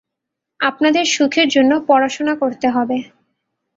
[0.59, 2.97] আপনাদের সুখের জন্য পড়াশোনা করতে হবে।